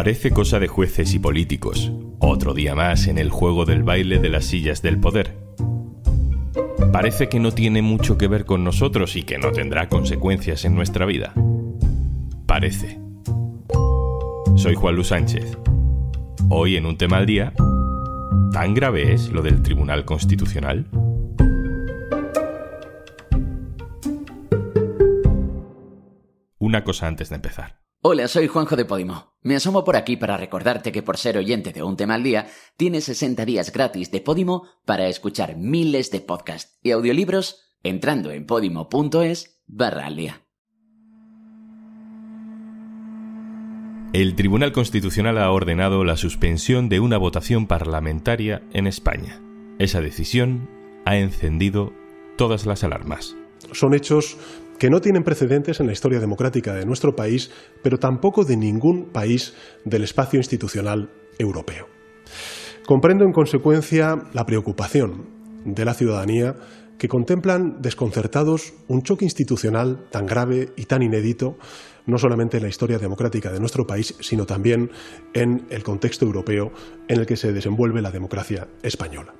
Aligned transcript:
Parece 0.00 0.30
cosa 0.30 0.58
de 0.58 0.66
jueces 0.66 1.12
y 1.12 1.18
políticos. 1.18 1.92
Otro 2.20 2.54
día 2.54 2.74
más 2.74 3.06
en 3.06 3.18
el 3.18 3.28
juego 3.28 3.66
del 3.66 3.82
baile 3.82 4.18
de 4.18 4.30
las 4.30 4.46
sillas 4.46 4.80
del 4.80 4.98
poder. 4.98 5.36
Parece 6.90 7.28
que 7.28 7.38
no 7.38 7.52
tiene 7.52 7.82
mucho 7.82 8.16
que 8.16 8.26
ver 8.26 8.46
con 8.46 8.64
nosotros 8.64 9.14
y 9.16 9.24
que 9.24 9.36
no 9.36 9.52
tendrá 9.52 9.90
consecuencias 9.90 10.64
en 10.64 10.74
nuestra 10.74 11.04
vida. 11.04 11.34
Parece. 12.46 12.98
Soy 14.56 14.74
Juan 14.74 14.94
Luis 14.94 15.08
Sánchez. 15.08 15.58
Hoy 16.48 16.76
en 16.76 16.86
un 16.86 16.96
tema 16.96 17.18
al 17.18 17.26
día, 17.26 17.52
¿tan 18.54 18.72
grave 18.72 19.12
es 19.12 19.28
lo 19.28 19.42
del 19.42 19.60
Tribunal 19.60 20.06
Constitucional? 20.06 20.86
Una 26.58 26.84
cosa 26.84 27.06
antes 27.06 27.28
de 27.28 27.34
empezar. 27.34 27.79
Hola, 28.02 28.28
soy 28.28 28.46
Juanjo 28.46 28.76
de 28.76 28.86
Podimo. 28.86 29.34
Me 29.42 29.56
asomo 29.56 29.84
por 29.84 29.94
aquí 29.94 30.16
para 30.16 30.38
recordarte 30.38 30.90
que 30.90 31.02
por 31.02 31.18
ser 31.18 31.36
oyente 31.36 31.74
de 31.74 31.82
un 31.82 31.98
tema 31.98 32.14
al 32.14 32.22
día, 32.22 32.46
tienes 32.78 33.04
60 33.04 33.44
días 33.44 33.72
gratis 33.72 34.10
de 34.10 34.22
Podimo 34.22 34.66
para 34.86 35.06
escuchar 35.08 35.58
miles 35.58 36.10
de 36.10 36.20
podcasts 36.20 36.78
y 36.82 36.92
audiolibros 36.92 37.76
entrando 37.82 38.30
en 38.30 38.46
podimo.es 38.46 39.60
barra 39.66 40.06
al 40.06 40.16
día. 40.16 40.40
El 44.14 44.34
Tribunal 44.34 44.72
Constitucional 44.72 45.36
ha 45.36 45.50
ordenado 45.50 46.02
la 46.02 46.16
suspensión 46.16 46.88
de 46.88 47.00
una 47.00 47.18
votación 47.18 47.66
parlamentaria 47.66 48.62
en 48.72 48.86
España. 48.86 49.42
Esa 49.78 50.00
decisión 50.00 50.70
ha 51.04 51.18
encendido 51.18 51.92
todas 52.38 52.64
las 52.64 52.82
alarmas. 52.82 53.36
Son 53.72 53.92
hechos 53.92 54.38
que 54.80 54.88
no 54.88 55.02
tienen 55.02 55.24
precedentes 55.24 55.78
en 55.78 55.86
la 55.86 55.92
historia 55.92 56.20
democrática 56.20 56.72
de 56.72 56.86
nuestro 56.86 57.14
país, 57.14 57.50
pero 57.82 57.98
tampoco 57.98 58.44
de 58.44 58.56
ningún 58.56 59.10
país 59.12 59.54
del 59.84 60.02
espacio 60.04 60.38
institucional 60.38 61.10
europeo. 61.38 61.86
Comprendo 62.86 63.26
en 63.26 63.32
consecuencia 63.32 64.16
la 64.32 64.46
preocupación 64.46 65.28
de 65.66 65.84
la 65.84 65.92
ciudadanía 65.92 66.56
que 66.98 67.08
contemplan 67.08 67.82
desconcertados 67.82 68.72
un 68.88 69.02
choque 69.02 69.26
institucional 69.26 70.06
tan 70.10 70.24
grave 70.24 70.70
y 70.76 70.86
tan 70.86 71.02
inédito, 71.02 71.58
no 72.06 72.16
solamente 72.16 72.56
en 72.56 72.62
la 72.62 72.70
historia 72.70 72.98
democrática 72.98 73.52
de 73.52 73.60
nuestro 73.60 73.86
país, 73.86 74.16
sino 74.20 74.46
también 74.46 74.90
en 75.34 75.66
el 75.68 75.82
contexto 75.82 76.24
europeo 76.24 76.72
en 77.06 77.20
el 77.20 77.26
que 77.26 77.36
se 77.36 77.52
desenvuelve 77.52 78.00
la 78.00 78.10
democracia 78.10 78.66
española. 78.82 79.34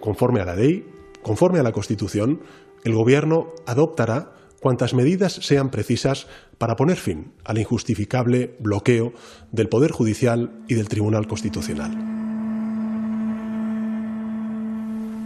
Conforme 0.00 0.42
a 0.42 0.44
la 0.44 0.54
ley, 0.54 0.84
conforme 1.22 1.58
a 1.58 1.62
la 1.62 1.72
Constitución, 1.72 2.40
el 2.84 2.94
Gobierno 2.94 3.52
adoptará 3.66 4.30
cuantas 4.60 4.94
medidas 4.94 5.32
sean 5.32 5.70
precisas 5.70 6.26
para 6.58 6.76
poner 6.76 6.96
fin 6.96 7.32
al 7.44 7.58
injustificable 7.58 8.54
bloqueo 8.60 9.12
del 9.52 9.68
Poder 9.68 9.90
Judicial 9.90 10.50
y 10.68 10.74
del 10.74 10.88
Tribunal 10.88 11.26
Constitucional. 11.26 11.92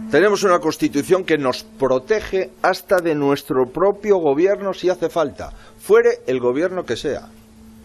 Tenemos 0.09 0.43
una 0.43 0.59
Constitución 0.59 1.23
que 1.23 1.37
nos 1.37 1.63
protege 1.63 2.49
hasta 2.63 2.97
de 2.97 3.13
nuestro 3.13 3.69
propio 3.69 4.17
gobierno 4.17 4.73
si 4.73 4.89
hace 4.89 5.07
falta, 5.07 5.51
fuere 5.79 6.21
el 6.25 6.39
gobierno 6.39 6.83
que 6.83 6.95
sea. 6.95 7.29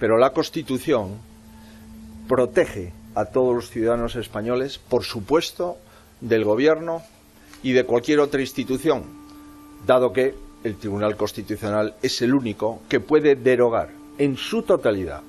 Pero 0.00 0.16
la 0.16 0.30
Constitución 0.30 1.18
protege 2.26 2.92
a 3.14 3.26
todos 3.26 3.54
los 3.54 3.70
ciudadanos 3.70 4.16
españoles, 4.16 4.78
por 4.78 5.04
supuesto, 5.04 5.76
del 6.20 6.44
gobierno 6.44 7.02
y 7.62 7.72
de 7.72 7.84
cualquier 7.84 8.20
otra 8.20 8.40
institución, 8.40 9.23
dado 9.86 10.12
que 10.12 10.34
el 10.64 10.76
Tribunal 10.76 11.16
Constitucional 11.16 11.94
es 12.02 12.22
el 12.22 12.34
único 12.34 12.80
que 12.88 13.00
puede 13.00 13.36
derogar 13.36 13.90
en 14.18 14.36
su 14.36 14.62
totalidad 14.62 15.22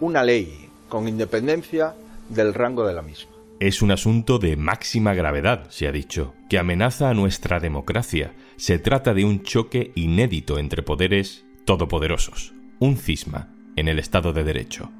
una 0.00 0.22
ley 0.22 0.68
con 0.88 1.08
independencia 1.08 1.94
del 2.28 2.54
rango 2.54 2.86
de 2.86 2.94
la 2.94 3.02
misma. 3.02 3.32
Es 3.60 3.82
un 3.82 3.90
asunto 3.90 4.38
de 4.38 4.56
máxima 4.56 5.14
gravedad, 5.14 5.68
se 5.70 5.88
ha 5.88 5.92
dicho, 5.92 6.34
que 6.48 6.58
amenaza 6.58 7.10
a 7.10 7.14
nuestra 7.14 7.58
democracia. 7.58 8.32
Se 8.56 8.78
trata 8.78 9.14
de 9.14 9.24
un 9.24 9.42
choque 9.42 9.90
inédito 9.96 10.58
entre 10.58 10.82
poderes 10.82 11.44
todopoderosos, 11.64 12.54
un 12.78 12.96
cisma 12.96 13.48
en 13.74 13.88
el 13.88 13.98
Estado 13.98 14.32
de 14.32 14.44
Derecho. 14.44 14.90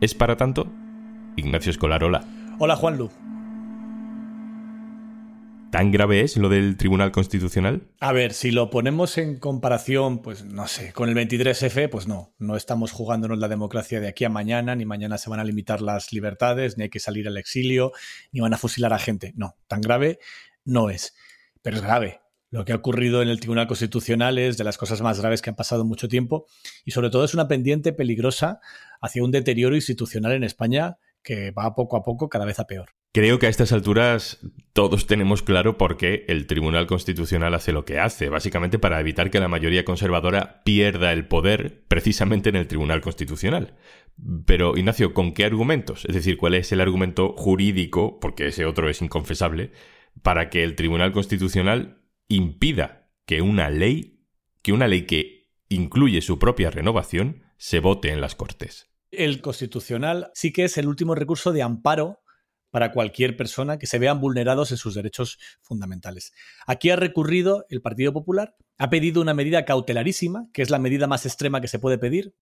¿Es 0.00 0.14
para 0.14 0.36
tanto? 0.36 0.68
Ignacio 1.36 1.70
Escolar, 1.70 2.04
hola. 2.04 2.24
Hola, 2.58 2.76
Juanlu. 2.76 3.10
¿Tan 5.74 5.90
grave 5.90 6.20
es 6.20 6.36
lo 6.36 6.48
del 6.48 6.76
Tribunal 6.76 7.10
Constitucional? 7.10 7.82
A 7.98 8.12
ver, 8.12 8.32
si 8.32 8.52
lo 8.52 8.70
ponemos 8.70 9.18
en 9.18 9.40
comparación, 9.40 10.22
pues 10.22 10.44
no 10.44 10.68
sé, 10.68 10.92
con 10.92 11.08
el 11.08 11.16
23F, 11.16 11.90
pues 11.90 12.06
no, 12.06 12.32
no 12.38 12.54
estamos 12.54 12.92
jugándonos 12.92 13.40
la 13.40 13.48
democracia 13.48 13.98
de 13.98 14.06
aquí 14.06 14.24
a 14.24 14.28
mañana, 14.28 14.76
ni 14.76 14.84
mañana 14.84 15.18
se 15.18 15.30
van 15.30 15.40
a 15.40 15.44
limitar 15.44 15.80
las 15.80 16.12
libertades, 16.12 16.78
ni 16.78 16.84
hay 16.84 16.90
que 16.90 17.00
salir 17.00 17.26
al 17.26 17.38
exilio, 17.38 17.90
ni 18.30 18.38
van 18.38 18.54
a 18.54 18.56
fusilar 18.56 18.92
a 18.92 19.00
gente. 19.00 19.32
No, 19.34 19.56
tan 19.66 19.80
grave 19.80 20.20
no 20.64 20.90
es, 20.90 21.16
pero 21.60 21.78
es 21.78 21.82
grave. 21.82 22.20
Lo 22.50 22.64
que 22.64 22.72
ha 22.72 22.76
ocurrido 22.76 23.20
en 23.20 23.28
el 23.28 23.40
Tribunal 23.40 23.66
Constitucional 23.66 24.38
es 24.38 24.56
de 24.56 24.62
las 24.62 24.78
cosas 24.78 25.02
más 25.02 25.18
graves 25.18 25.42
que 25.42 25.50
han 25.50 25.56
pasado 25.56 25.84
mucho 25.84 26.06
tiempo 26.06 26.46
y 26.84 26.92
sobre 26.92 27.10
todo 27.10 27.24
es 27.24 27.34
una 27.34 27.48
pendiente 27.48 27.92
peligrosa 27.92 28.60
hacia 29.00 29.24
un 29.24 29.32
deterioro 29.32 29.74
institucional 29.74 30.34
en 30.34 30.44
España 30.44 30.98
que 31.24 31.50
va 31.50 31.74
poco 31.74 31.96
a 31.96 32.04
poco 32.04 32.28
cada 32.28 32.44
vez 32.44 32.60
a 32.60 32.68
peor. 32.68 32.90
Creo 33.14 33.38
que 33.38 33.46
a 33.46 33.48
estas 33.48 33.70
alturas 33.70 34.40
todos 34.72 35.06
tenemos 35.06 35.44
claro 35.44 35.78
por 35.78 35.96
qué 35.96 36.24
el 36.26 36.48
Tribunal 36.48 36.88
Constitucional 36.88 37.54
hace 37.54 37.70
lo 37.70 37.84
que 37.84 38.00
hace, 38.00 38.28
básicamente 38.28 38.80
para 38.80 38.98
evitar 38.98 39.30
que 39.30 39.38
la 39.38 39.46
mayoría 39.46 39.84
conservadora 39.84 40.64
pierda 40.64 41.12
el 41.12 41.28
poder 41.28 41.84
precisamente 41.86 42.48
en 42.48 42.56
el 42.56 42.66
Tribunal 42.66 43.00
Constitucional. 43.02 43.76
Pero, 44.46 44.76
Ignacio, 44.76 45.14
¿con 45.14 45.32
qué 45.32 45.44
argumentos? 45.44 46.04
Es 46.06 46.14
decir, 46.16 46.36
¿cuál 46.36 46.54
es 46.54 46.72
el 46.72 46.80
argumento 46.80 47.34
jurídico, 47.36 48.18
porque 48.18 48.48
ese 48.48 48.66
otro 48.66 48.90
es 48.90 49.00
inconfesable, 49.00 49.70
para 50.24 50.50
que 50.50 50.64
el 50.64 50.74
Tribunal 50.74 51.12
Constitucional 51.12 52.02
impida 52.26 53.12
que 53.26 53.42
una 53.42 53.70
ley, 53.70 54.26
que 54.60 54.72
una 54.72 54.88
ley 54.88 55.02
que 55.02 55.52
incluye 55.68 56.20
su 56.20 56.40
propia 56.40 56.72
renovación, 56.72 57.44
se 57.58 57.78
vote 57.78 58.10
en 58.10 58.20
las 58.20 58.34
Cortes? 58.34 58.90
El 59.12 59.40
Constitucional 59.40 60.32
sí 60.34 60.52
que 60.52 60.64
es 60.64 60.76
el 60.78 60.88
último 60.88 61.14
recurso 61.14 61.52
de 61.52 61.62
amparo 61.62 62.23
para 62.74 62.90
cualquier 62.90 63.36
persona 63.36 63.78
que 63.78 63.86
se 63.86 64.00
vean 64.00 64.20
vulnerados 64.20 64.72
en 64.72 64.78
sus 64.78 64.96
derechos 64.96 65.38
fundamentales. 65.62 66.32
Aquí 66.66 66.90
ha 66.90 66.96
recurrido 66.96 67.66
el 67.68 67.80
Partido 67.80 68.12
Popular, 68.12 68.56
ha 68.78 68.90
pedido 68.90 69.22
una 69.22 69.32
medida 69.32 69.64
cautelarísima, 69.64 70.48
que 70.52 70.60
es 70.60 70.70
la 70.70 70.80
medida 70.80 71.06
más 71.06 71.24
extrema 71.24 71.60
que 71.60 71.68
se 71.68 71.78
puede 71.78 71.98
pedir. 71.98 72.34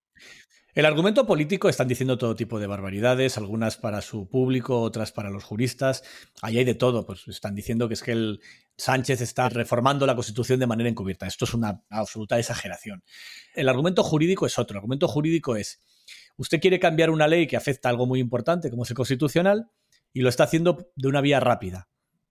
El 0.73 0.87
argumento 0.87 1.27
político 1.27 1.69
están 1.69 1.87
diciendo 1.87 2.17
todo 2.17 2.35
tipo 2.35 2.59
de 2.59 2.67
barbaridades, 2.67 3.37
algunas 3.37 3.77
para 3.77 4.01
su 4.01 4.27
público, 4.27 4.81
otras 4.81 5.13
para 5.13 5.29
los 5.29 5.45
juristas. 5.45 6.03
Ahí 6.41 6.57
hay 6.57 6.65
de 6.65 6.77
todo, 6.77 7.05
pues 7.05 7.29
están 7.29 7.55
diciendo 7.55 7.87
que 7.87 7.93
es 7.93 8.03
que 8.03 8.13
el 8.13 8.41
Sánchez 8.79 9.21
está 9.21 9.51
reformando 9.51 10.07
la 10.07 10.15
Constitución 10.15 10.59
de 10.59 10.67
manera 10.67 10.89
encubierta. 10.89 11.27
Esto 11.27 11.45
es 11.45 11.53
una 11.53 11.85
absoluta 11.91 12.39
exageración. 12.39 13.05
El 13.55 13.69
argumento 13.69 14.03
jurídico 14.03 14.47
es 14.47 14.59
otro. 14.59 14.77
El 14.77 14.79
argumento 14.79 15.09
jurídico 15.09 15.57
es, 15.57 15.83
usted 16.39 16.59
quiere 16.59 16.81
cambiar 16.81 17.11
una 17.11 17.29
ley 17.29 17.47
que 17.47 17.59
afecta 17.59 17.91
a 17.91 17.91
algo 17.91 18.07
muy 18.07 18.19
importante 18.19 18.71
como 18.71 18.85
es 18.85 18.91
el 18.91 18.97
constitucional, 18.97 19.69
y 20.13 20.21
lo 20.21 20.29
está 20.29 20.45
haciendo 20.45 20.91
de 20.97 21.09
una 21.09 21.21
vía 21.21 21.41
rápida. 21.41 21.89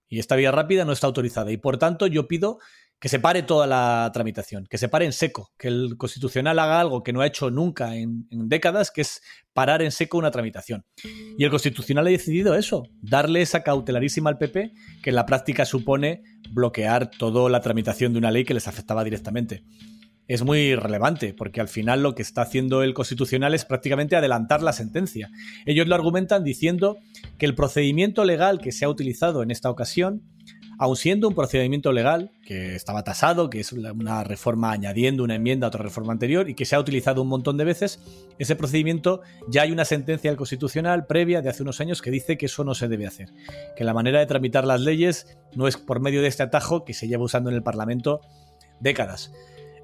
Y 0.08 0.18
esta 0.18 0.36
vía 0.36 0.52
rápida 0.52 0.84
no 0.84 0.92
está 0.92 1.06
autorizada. 1.06 1.52
Y 1.52 1.56
por 1.56 1.78
tanto, 1.78 2.06
yo 2.06 2.28
pido 2.28 2.58
que 3.00 3.08
se 3.08 3.18
pare 3.18 3.42
toda 3.42 3.66
la 3.66 4.10
tramitación, 4.12 4.66
que 4.66 4.78
se 4.78 4.88
pare 4.88 5.04
en 5.04 5.12
seco, 5.12 5.50
que 5.58 5.68
el 5.68 5.96
Constitucional 5.96 6.58
haga 6.58 6.78
algo 6.78 7.02
que 7.02 7.12
no 7.12 7.20
ha 7.20 7.26
hecho 7.26 7.50
nunca 7.50 7.96
en, 7.96 8.28
décadas, 8.30 8.92
que 8.92 9.00
es 9.00 9.22
parar 9.52 9.82
en 9.82 9.90
seco 9.90 10.18
una 10.18 10.30
tramitación. 10.30 10.84
Y 11.36 11.42
el 11.42 11.50
Constitucional 11.50 12.06
ha 12.06 12.10
decidido 12.10 12.54
eso, 12.54 12.84
darle 13.00 13.42
esa 13.42 13.64
cautelarísima 13.64 14.30
al 14.30 14.38
PP, 14.38 14.72
que 15.02 15.10
en 15.10 15.16
la 15.16 15.26
práctica 15.26 15.64
supone 15.64 16.22
bloquear 16.50 17.10
toda 17.10 17.50
la 17.50 17.60
tramitación 17.60 18.12
de 18.12 18.18
una 18.18 18.30
ley 18.30 18.44
que 18.44 18.54
les 18.54 18.68
afectaba 18.68 19.02
directamente 19.02 19.64
es 20.28 20.42
muy 20.42 20.74
relevante, 20.74 21.34
porque 21.34 21.60
al 21.60 21.68
final 21.68 22.02
lo 22.02 22.14
que 22.14 22.22
está 22.22 22.42
haciendo 22.42 22.82
el 22.82 22.94
Constitucional 22.94 23.54
es 23.54 23.64
prácticamente 23.64 24.16
adelantar 24.16 24.62
la 24.62 24.72
sentencia. 24.72 25.30
Ellos 25.66 25.86
lo 25.86 25.94
argumentan 25.94 26.44
diciendo 26.44 26.98
que 27.38 27.46
el 27.46 27.54
procedimiento 27.54 28.24
legal 28.24 28.60
que 28.60 28.72
se 28.72 28.84
ha 28.84 28.88
utilizado 28.88 29.42
en 29.42 29.50
esta 29.50 29.70
ocasión, 29.70 30.22
aun 30.78 30.96
siendo 30.96 31.28
un 31.28 31.34
procedimiento 31.34 31.92
legal 31.92 32.32
que 32.44 32.74
estaba 32.74 33.04
tasado, 33.04 33.50
que 33.50 33.60
es 33.60 33.72
una 33.72 34.24
reforma 34.24 34.72
añadiendo 34.72 35.22
una 35.22 35.34
enmienda 35.34 35.66
a 35.66 35.68
otra 35.68 35.82
reforma 35.82 36.12
anterior 36.12 36.48
y 36.48 36.54
que 36.54 36.64
se 36.64 36.74
ha 36.74 36.80
utilizado 36.80 37.22
un 37.22 37.28
montón 37.28 37.56
de 37.56 37.64
veces, 37.64 38.00
ese 38.38 38.56
procedimiento 38.56 39.20
ya 39.48 39.62
hay 39.62 39.72
una 39.72 39.84
sentencia 39.84 40.30
del 40.30 40.38
Constitucional 40.38 41.06
previa 41.06 41.42
de 41.42 41.50
hace 41.50 41.62
unos 41.62 41.80
años 41.80 42.00
que 42.00 42.10
dice 42.10 42.38
que 42.38 42.46
eso 42.46 42.64
no 42.64 42.74
se 42.74 42.88
debe 42.88 43.06
hacer, 43.06 43.28
que 43.76 43.84
la 43.84 43.94
manera 43.94 44.20
de 44.20 44.26
tramitar 44.26 44.66
las 44.66 44.80
leyes 44.80 45.36
no 45.54 45.68
es 45.68 45.76
por 45.76 46.00
medio 46.00 46.22
de 46.22 46.28
este 46.28 46.42
atajo 46.42 46.84
que 46.84 46.94
se 46.94 47.06
lleva 47.06 47.24
usando 47.24 47.50
en 47.50 47.56
el 47.56 47.62
Parlamento 47.62 48.20
décadas. 48.80 49.32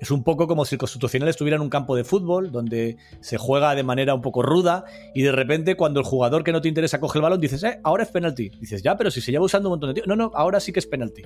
Es 0.01 0.11
un 0.11 0.23
poco 0.23 0.47
como 0.47 0.65
si 0.65 0.77
el 0.77 0.79
Constitucional 0.79 1.29
estuviera 1.29 1.57
en 1.57 1.63
un 1.63 1.71
campo 1.71 1.97
de 1.97 2.05
fútbol 2.05 2.53
donde 2.53 2.97
se 3.21 3.37
juega 3.37 3.75
de 3.75 3.83
manera 3.83 4.15
un 4.15 4.23
poco 4.23 4.43
ruda 4.43 4.85
y 5.15 5.23
de 5.23 5.33
repente 5.33 5.77
cuando 5.77 6.01
el 6.01 6.07
jugador 6.07 6.45
que 6.45 6.53
no 6.53 6.61
te 6.61 6.69
interesa 6.69 7.01
coge 7.01 7.19
el 7.19 7.23
balón 7.23 7.41
dices, 7.41 7.63
eh, 7.65 7.81
ahora 7.83 8.05
es 8.05 8.11
penalti. 8.11 8.51
Dices, 8.61 8.83
ya, 8.83 8.97
pero 8.97 9.11
si 9.11 9.21
se 9.21 9.33
lleva 9.33 9.45
usando 9.45 9.69
un 9.69 9.73
montón 9.73 9.91
de 9.91 9.95
tiempo. 9.95 10.09
No, 10.09 10.17
no, 10.17 10.31
ahora 10.35 10.61
sí 10.61 10.73
que 10.73 10.79
es 10.79 10.87
penalti. 10.87 11.23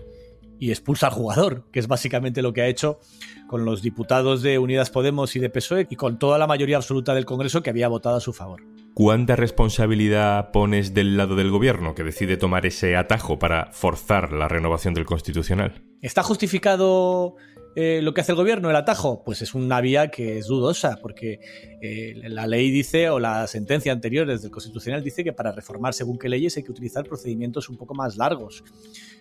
Y 0.58 0.70
expulsa 0.70 1.08
al 1.08 1.12
jugador, 1.12 1.64
que 1.72 1.80
es 1.80 1.88
básicamente 1.88 2.40
lo 2.40 2.52
que 2.52 2.62
ha 2.62 2.68
hecho 2.68 3.00
con 3.48 3.64
los 3.64 3.82
diputados 3.82 4.42
de 4.42 4.58
Unidas 4.58 4.90
Podemos 4.90 5.34
y 5.36 5.40
de 5.40 5.50
PSOE 5.50 5.86
y 5.90 5.96
con 5.96 6.18
toda 6.18 6.38
la 6.38 6.46
mayoría 6.46 6.76
absoluta 6.76 7.14
del 7.14 7.24
Congreso 7.24 7.62
que 7.62 7.70
había 7.70 7.88
votado 7.88 8.16
a 8.16 8.20
su 8.20 8.32
favor. 8.32 8.62
¿cuánta 8.94 9.36
responsabilidad 9.36 10.50
pones 10.50 10.94
del 10.94 11.16
lado 11.16 11.36
del 11.36 11.50
gobierno 11.50 11.94
que 11.94 12.04
decide 12.04 12.36
tomar 12.36 12.66
ese 12.66 12.96
atajo 12.96 13.38
para 13.38 13.70
forzar 13.72 14.32
la 14.32 14.48
renovación 14.48 14.94
del 14.94 15.06
constitucional? 15.06 15.82
¿Está 16.00 16.22
justificado 16.22 17.36
eh, 17.74 18.00
lo 18.02 18.12
que 18.14 18.20
hace 18.20 18.32
el 18.32 18.36
gobierno, 18.36 18.70
el 18.70 18.76
atajo? 18.76 19.22
Pues 19.24 19.42
es 19.42 19.54
una 19.54 19.80
vía 19.80 20.08
que 20.08 20.38
es 20.38 20.46
dudosa, 20.46 20.98
porque 21.00 21.40
eh, 21.80 22.14
la 22.28 22.46
ley 22.46 22.70
dice, 22.70 23.10
o 23.10 23.18
la 23.18 23.46
sentencia 23.46 23.92
anterior 23.92 24.26
desde 24.26 24.46
el 24.46 24.50
Constitucional 24.50 25.02
dice 25.02 25.24
que 25.24 25.32
para 25.32 25.52
reformar 25.52 25.94
según 25.94 26.18
qué 26.18 26.28
leyes 26.28 26.56
hay 26.56 26.62
que 26.62 26.70
utilizar 26.70 27.04
procedimientos 27.04 27.68
un 27.68 27.76
poco 27.76 27.94
más 27.94 28.16
largos. 28.16 28.62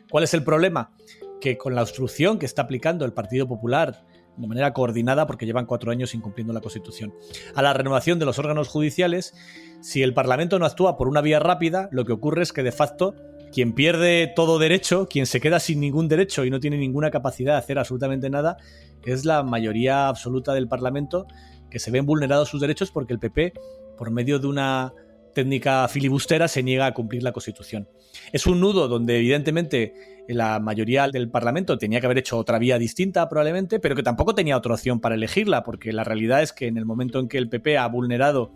¿Cuál 0.09 0.23
es 0.23 0.33
el 0.33 0.43
problema? 0.43 0.91
Que 1.39 1.57
con 1.57 1.75
la 1.75 1.81
obstrucción 1.81 2.39
que 2.39 2.45
está 2.45 2.63
aplicando 2.63 3.05
el 3.05 3.13
Partido 3.13 3.47
Popular 3.47 4.05
de 4.37 4.47
manera 4.47 4.73
coordinada 4.73 5.27
porque 5.27 5.45
llevan 5.45 5.65
cuatro 5.65 5.91
años 5.91 6.15
incumpliendo 6.15 6.53
la 6.53 6.61
Constitución. 6.61 7.13
A 7.55 7.61
la 7.61 7.73
renovación 7.73 8.19
de 8.19 8.25
los 8.25 8.39
órganos 8.39 8.67
judiciales, 8.67 9.33
si 9.81 10.03
el 10.03 10.13
Parlamento 10.13 10.57
no 10.59 10.65
actúa 10.65 10.97
por 10.97 11.07
una 11.07 11.21
vía 11.21 11.39
rápida, 11.39 11.89
lo 11.91 12.05
que 12.05 12.13
ocurre 12.13 12.43
es 12.43 12.53
que 12.53 12.63
de 12.63 12.71
facto 12.71 13.15
quien 13.51 13.73
pierde 13.73 14.31
todo 14.35 14.59
derecho, 14.59 15.07
quien 15.09 15.25
se 15.25 15.41
queda 15.41 15.59
sin 15.59 15.79
ningún 15.79 16.07
derecho 16.07 16.45
y 16.45 16.49
no 16.49 16.59
tiene 16.59 16.77
ninguna 16.77 17.11
capacidad 17.11 17.53
de 17.53 17.59
hacer 17.59 17.79
absolutamente 17.79 18.29
nada, 18.29 18.57
es 19.03 19.25
la 19.25 19.43
mayoría 19.43 20.07
absoluta 20.07 20.53
del 20.53 20.67
Parlamento 20.67 21.27
que 21.69 21.79
se 21.79 21.91
ven 21.91 22.05
vulnerados 22.05 22.49
sus 22.49 22.61
derechos 22.61 22.91
porque 22.91 23.13
el 23.13 23.19
PP, 23.19 23.53
por 23.97 24.11
medio 24.11 24.39
de 24.39 24.47
una 24.47 24.93
técnica 25.33 25.87
filibustera, 25.87 26.47
se 26.47 26.63
niega 26.63 26.85
a 26.85 26.93
cumplir 26.93 27.23
la 27.23 27.31
Constitución. 27.31 27.87
Es 28.33 28.45
un 28.45 28.59
nudo 28.59 28.87
donde 28.87 29.17
evidentemente 29.17 29.93
la 30.27 30.59
mayoría 30.59 31.07
del 31.07 31.29
Parlamento 31.29 31.77
tenía 31.77 31.99
que 31.99 32.05
haber 32.05 32.19
hecho 32.19 32.37
otra 32.37 32.59
vía 32.59 32.77
distinta 32.77 33.27
probablemente, 33.29 33.79
pero 33.79 33.95
que 33.95 34.03
tampoco 34.03 34.35
tenía 34.35 34.57
otra 34.57 34.73
opción 34.73 34.99
para 34.99 35.15
elegirla, 35.15 35.63
porque 35.63 35.93
la 35.93 36.03
realidad 36.03 36.41
es 36.41 36.53
que 36.53 36.67
en 36.67 36.77
el 36.77 36.85
momento 36.85 37.19
en 37.19 37.27
que 37.27 37.37
el 37.37 37.49
PP 37.49 37.77
ha 37.77 37.87
vulnerado 37.87 38.51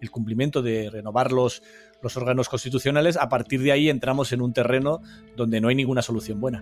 el 0.00 0.10
cumplimiento 0.10 0.62
de 0.62 0.90
renovar 0.90 1.32
los, 1.32 1.62
los 2.02 2.16
órganos 2.16 2.48
constitucionales, 2.48 3.16
a 3.16 3.28
partir 3.28 3.62
de 3.62 3.72
ahí 3.72 3.88
entramos 3.88 4.32
en 4.32 4.42
un 4.42 4.52
terreno 4.52 5.00
donde 5.36 5.60
no 5.60 5.68
hay 5.68 5.74
ninguna 5.74 6.02
solución 6.02 6.40
buena. 6.40 6.60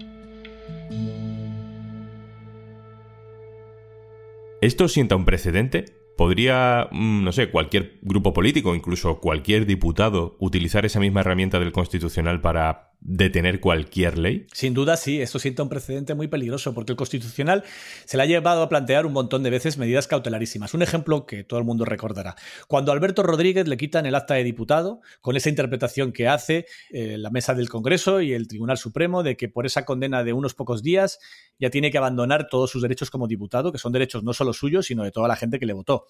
¿Esto 4.61 4.89
sienta 4.89 5.17
un 5.17 5.25
precedente? 5.25 5.85
¿Podría, 6.17 6.89
mm, 6.91 7.25
no 7.25 7.33
sé, 7.33 7.51
cualquier 7.51 7.99
grupo 8.01 8.33
político, 8.33 8.75
incluso 8.75 9.21
cualquier 9.21 9.67
diputado, 9.67 10.37
utilizar 10.39 10.87
esa 10.87 10.99
misma 10.99 11.21
herramienta 11.21 11.61
del 11.61 11.73
Constitucional 11.73 12.41
para 12.41 12.86
detener 13.01 13.61
cualquier 13.61 14.19
ley? 14.19 14.47
Sin 14.53 14.75
duda, 14.75 14.97
sí. 14.97 15.21
Esto 15.21 15.39
sienta 15.39 15.63
un 15.63 15.69
precedente 15.69 16.15
muy 16.15 16.29
peligroso, 16.29 16.75
porque 16.75 16.93
el 16.93 16.97
Constitucional 16.97 17.65
se 18.05 18.17
le 18.17 18.23
ha 18.23 18.27
llevado 18.27 18.63
a 18.63 18.69
plantear 18.69 19.07
un 19.07 19.13
montón 19.13 19.43
de 19.43 19.51
veces 19.51 19.79
medidas 19.79 20.07
cautelarísimas. 20.07 20.75
Un 20.75 20.83
ejemplo 20.83 21.27
que 21.27 21.45
todo 21.45 21.59
el 21.59 21.67
mundo 21.67 21.85
recordará. 21.85 22.37
Cuando 22.69 22.93
Alberto 22.93 23.23
Rodríguez 23.23 23.69
le 23.69 23.77
quitan 23.77 24.07
el 24.07 24.15
acta 24.15 24.35
de 24.35 24.45
diputado, 24.45 25.01
con 25.21 25.37
esa 25.37 25.49
interpretación 25.49 26.13
que 26.13 26.29
hace 26.29 26.67
eh, 26.91 27.17
la 27.19 27.31
mesa 27.31 27.55
del 27.55 27.69
Congreso 27.69 28.21
y 28.21 28.33
el 28.33 28.49
Tribunal 28.49 28.79
Supremo 28.79 29.23
de 29.23 29.37
que 29.37 29.49
por 29.49 29.67
esa 29.67 29.85
condena 29.85 30.25
de 30.25 30.33
unos 30.33 30.55
pocos 30.55 30.83
días 30.83 31.19
ya 31.59 31.71
tiene 31.71 31.91
que 31.91 31.99
abandonar 31.99 32.49
todos 32.49 32.71
sus 32.71 32.83
derechos 32.83 33.11
como 33.11 33.27
diputado, 33.27 33.73
que 33.73 33.79
son 33.79 33.93
derechos 33.93 34.23
no 34.23 34.33
solo 34.33 34.53
suyos, 34.53 34.87
sino 34.87 35.05
de 35.05 35.11
toda 35.11 35.29
la 35.29 35.37
gente 35.37 35.59
que 35.59 35.67
le 35.67 35.73
votó. 35.73 36.07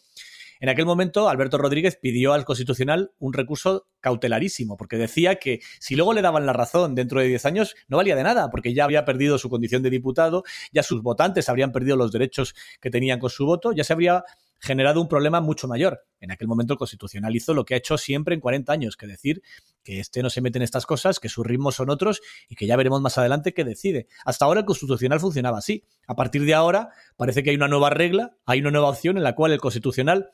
En 0.60 0.68
aquel 0.68 0.86
momento, 0.86 1.28
Alberto 1.28 1.58
Rodríguez 1.58 1.98
pidió 2.00 2.32
al 2.32 2.44
Constitucional 2.44 3.12
un 3.18 3.32
recurso 3.32 3.86
cautelarísimo, 4.00 4.76
porque 4.76 4.96
decía 4.96 5.36
que 5.36 5.60
si 5.80 5.96
luego 5.96 6.12
le 6.12 6.22
daban 6.22 6.46
la 6.46 6.52
razón 6.52 6.94
dentro 6.94 7.20
de 7.20 7.28
10 7.28 7.46
años, 7.46 7.74
no 7.88 7.96
valía 7.96 8.16
de 8.16 8.22
nada, 8.22 8.50
porque 8.50 8.74
ya 8.74 8.84
había 8.84 9.04
perdido 9.04 9.38
su 9.38 9.50
condición 9.50 9.82
de 9.82 9.90
diputado, 9.90 10.44
ya 10.72 10.82
sus 10.82 11.02
votantes 11.02 11.48
habrían 11.48 11.72
perdido 11.72 11.96
los 11.96 12.12
derechos 12.12 12.54
que 12.80 12.90
tenían 12.90 13.18
con 13.18 13.30
su 13.30 13.46
voto, 13.46 13.72
ya 13.72 13.84
se 13.84 13.92
habría 13.92 14.24
generado 14.58 15.00
un 15.00 15.08
problema 15.08 15.40
mucho 15.40 15.68
mayor. 15.68 16.04
En 16.20 16.30
aquel 16.30 16.48
momento 16.48 16.72
el 16.72 16.78
Constitucional 16.78 17.34
hizo 17.36 17.54
lo 17.54 17.64
que 17.64 17.74
ha 17.74 17.76
hecho 17.76 17.98
siempre 17.98 18.34
en 18.34 18.40
40 18.40 18.72
años, 18.72 18.96
que 18.96 19.06
decir 19.06 19.42
que 19.84 20.00
este 20.00 20.22
no 20.22 20.30
se 20.30 20.40
mete 20.40 20.58
en 20.58 20.62
estas 20.62 20.86
cosas, 20.86 21.20
que 21.20 21.28
sus 21.28 21.46
ritmos 21.46 21.76
son 21.76 21.90
otros 21.90 22.20
y 22.48 22.56
que 22.56 22.66
ya 22.66 22.76
veremos 22.76 23.00
más 23.00 23.18
adelante 23.18 23.54
qué 23.54 23.64
decide. 23.64 24.08
Hasta 24.24 24.44
ahora 24.44 24.60
el 24.60 24.66
Constitucional 24.66 25.20
funcionaba 25.20 25.58
así. 25.58 25.84
A 26.06 26.16
partir 26.16 26.44
de 26.44 26.54
ahora 26.54 26.90
parece 27.16 27.42
que 27.42 27.50
hay 27.50 27.56
una 27.56 27.68
nueva 27.68 27.90
regla, 27.90 28.36
hay 28.46 28.60
una 28.60 28.70
nueva 28.70 28.88
opción 28.88 29.16
en 29.16 29.24
la 29.24 29.34
cual 29.34 29.52
el 29.52 29.60
Constitucional 29.60 30.30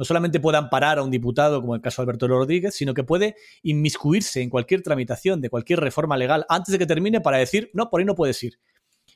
no 0.00 0.06
solamente 0.06 0.40
puede 0.40 0.56
amparar 0.56 0.96
a 0.96 1.02
un 1.02 1.10
diputado, 1.10 1.60
como 1.60 1.74
el 1.74 1.82
caso 1.82 2.00
de 2.00 2.04
Alberto 2.04 2.26
Rodríguez, 2.26 2.74
sino 2.74 2.94
que 2.94 3.04
puede 3.04 3.36
inmiscuirse 3.62 4.40
en 4.40 4.48
cualquier 4.48 4.80
tramitación 4.80 5.42
de 5.42 5.50
cualquier 5.50 5.78
reforma 5.78 6.16
legal 6.16 6.46
antes 6.48 6.72
de 6.72 6.78
que 6.78 6.86
termine 6.86 7.20
para 7.20 7.36
decir, 7.36 7.70
no, 7.74 7.90
por 7.90 8.00
ahí 8.00 8.06
no 8.06 8.14
puedes 8.14 8.42
ir. 8.42 8.54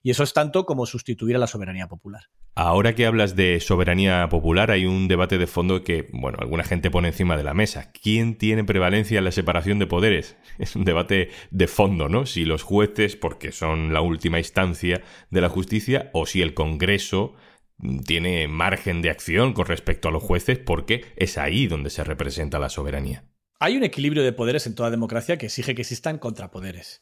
Y 0.02 0.10
eso 0.10 0.22
es 0.22 0.34
tanto 0.34 0.66
como 0.66 0.84
sustituir 0.84 1.36
a 1.36 1.38
la 1.38 1.46
soberanía 1.46 1.88
popular. 1.88 2.25
Ahora 2.54 2.94
que 2.94 3.06
hablas 3.06 3.34
de 3.34 3.60
soberanía 3.60 4.28
popular, 4.28 4.70
hay 4.70 4.84
un 4.84 5.08
debate 5.08 5.38
de 5.38 5.46
fondo 5.46 5.82
que, 5.82 6.10
bueno, 6.12 6.36
alguna 6.38 6.64
gente 6.64 6.90
pone 6.90 7.08
encima 7.08 7.38
de 7.38 7.44
la 7.44 7.54
mesa. 7.54 7.90
¿Quién 7.90 8.36
tiene 8.36 8.62
prevalencia 8.62 9.16
en 9.16 9.25
la 9.25 9.32
separación 9.32 9.78
de 9.78 9.86
poderes? 9.86 10.36
Es 10.58 10.76
un 10.76 10.84
debate 10.84 11.31
de 11.50 11.66
fondo, 11.66 12.10
¿no? 12.10 12.26
Si 12.26 12.44
los 12.44 12.62
jueces, 12.62 13.16
porque 13.16 13.52
son 13.52 13.94
la 13.94 14.02
última 14.02 14.36
instancia 14.36 15.00
de 15.31 15.40
la 15.40 15.48
justicia, 15.48 16.10
o 16.12 16.26
si 16.26 16.42
el 16.42 16.52
Congreso 16.52 17.36
tiene 18.06 18.48
margen 18.48 19.02
de 19.02 19.10
acción 19.10 19.52
con 19.52 19.66
respecto 19.66 20.08
a 20.08 20.12
los 20.12 20.22
jueces 20.22 20.58
porque 20.58 21.04
es 21.16 21.38
ahí 21.38 21.66
donde 21.66 21.90
se 21.90 22.04
representa 22.04 22.58
la 22.58 22.68
soberanía. 22.68 23.24
Hay 23.60 23.76
un 23.76 23.84
equilibrio 23.84 24.22
de 24.22 24.32
poderes 24.32 24.66
en 24.66 24.74
toda 24.74 24.90
democracia 24.90 25.38
que 25.38 25.46
exige 25.46 25.74
que 25.74 25.82
existan 25.82 26.18
contrapoderes. 26.18 27.00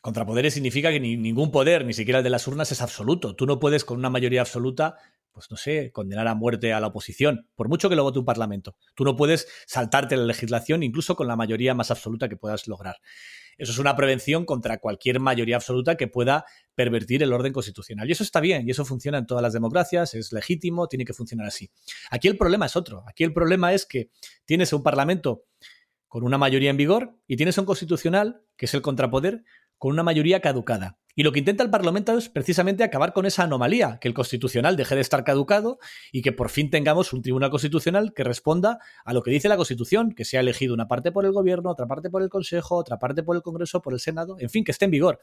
Contrapoderes 0.00 0.52
significa 0.52 0.90
que 0.90 1.00
ningún 1.00 1.50
poder, 1.50 1.86
ni 1.86 1.94
siquiera 1.94 2.18
el 2.18 2.24
de 2.24 2.30
las 2.30 2.46
urnas, 2.46 2.70
es 2.70 2.82
absoluto. 2.82 3.34
Tú 3.34 3.46
no 3.46 3.58
puedes 3.58 3.86
con 3.86 3.98
una 3.98 4.10
mayoría 4.10 4.42
absoluta, 4.42 4.98
pues 5.32 5.50
no 5.50 5.56
sé, 5.56 5.92
condenar 5.92 6.28
a 6.28 6.34
muerte 6.34 6.74
a 6.74 6.80
la 6.80 6.88
oposición, 6.88 7.48
por 7.54 7.68
mucho 7.68 7.88
que 7.88 7.96
lo 7.96 8.02
vote 8.02 8.18
un 8.18 8.26
parlamento. 8.26 8.76
Tú 8.94 9.04
no 9.04 9.16
puedes 9.16 9.48
saltarte 9.66 10.16
la 10.16 10.26
legislación 10.26 10.82
incluso 10.82 11.16
con 11.16 11.26
la 11.26 11.36
mayoría 11.36 11.74
más 11.74 11.90
absoluta 11.90 12.28
que 12.28 12.36
puedas 12.36 12.68
lograr. 12.68 12.96
Eso 13.58 13.72
es 13.72 13.78
una 13.78 13.96
prevención 13.96 14.44
contra 14.44 14.78
cualquier 14.78 15.20
mayoría 15.20 15.56
absoluta 15.56 15.96
que 15.96 16.08
pueda 16.08 16.44
pervertir 16.74 17.22
el 17.22 17.32
orden 17.32 17.52
constitucional. 17.52 18.08
Y 18.08 18.12
eso 18.12 18.22
está 18.22 18.40
bien, 18.40 18.66
y 18.66 18.70
eso 18.70 18.84
funciona 18.84 19.18
en 19.18 19.26
todas 19.26 19.42
las 19.42 19.52
democracias, 19.52 20.14
es 20.14 20.32
legítimo, 20.32 20.88
tiene 20.88 21.04
que 21.04 21.12
funcionar 21.12 21.46
así. 21.46 21.70
Aquí 22.10 22.28
el 22.28 22.36
problema 22.36 22.66
es 22.66 22.76
otro. 22.76 23.04
Aquí 23.06 23.24
el 23.24 23.32
problema 23.32 23.72
es 23.72 23.86
que 23.86 24.10
tienes 24.44 24.72
un 24.72 24.82
parlamento 24.82 25.44
con 26.08 26.22
una 26.22 26.38
mayoría 26.38 26.70
en 26.70 26.76
vigor 26.76 27.18
y 27.26 27.36
tienes 27.36 27.58
un 27.58 27.64
constitucional, 27.64 28.42
que 28.56 28.66
es 28.66 28.74
el 28.74 28.82
contrapoder, 28.82 29.42
con 29.78 29.92
una 29.92 30.02
mayoría 30.02 30.40
caducada. 30.40 30.98
Y 31.16 31.22
lo 31.22 31.30
que 31.30 31.38
intenta 31.38 31.62
el 31.62 31.70
Parlamento 31.70 32.18
es 32.18 32.28
precisamente 32.28 32.82
acabar 32.82 33.12
con 33.12 33.24
esa 33.24 33.44
anomalía, 33.44 33.98
que 34.00 34.08
el 34.08 34.14
constitucional 34.14 34.76
deje 34.76 34.96
de 34.96 35.00
estar 35.00 35.22
caducado 35.22 35.78
y 36.10 36.22
que 36.22 36.32
por 36.32 36.50
fin 36.50 36.70
tengamos 36.70 37.12
un 37.12 37.22
tribunal 37.22 37.50
constitucional 37.50 38.12
que 38.14 38.24
responda 38.24 38.80
a 39.04 39.12
lo 39.12 39.22
que 39.22 39.30
dice 39.30 39.48
la 39.48 39.56
Constitución, 39.56 40.12
que 40.12 40.24
se 40.24 40.38
ha 40.38 40.40
elegido 40.40 40.74
una 40.74 40.88
parte 40.88 41.12
por 41.12 41.24
el 41.24 41.30
gobierno, 41.30 41.70
otra 41.70 41.86
parte 41.86 42.10
por 42.10 42.22
el 42.22 42.30
Consejo, 42.30 42.74
otra 42.74 42.98
parte 42.98 43.22
por 43.22 43.36
el 43.36 43.42
Congreso, 43.42 43.80
por 43.80 43.92
el 43.92 44.00
Senado, 44.00 44.36
en 44.40 44.50
fin, 44.50 44.64
que 44.64 44.72
esté 44.72 44.86
en 44.86 44.90
vigor. 44.90 45.20